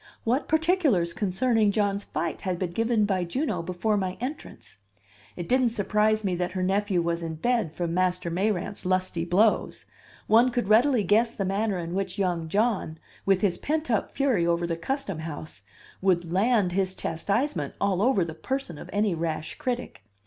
[0.23, 4.77] What particulars concerning John's fight had been given by Juno before my entrance?
[5.35, 9.85] It didn't surprise me that her nephew was in bed from Master Mayrant's lusty blows.
[10.25, 14.47] One could readily guess the manner in which young John, with his pent up fury
[14.47, 15.61] over the custom house,
[16.01, 20.01] would "land" his chastisement all over the person of any rash critic!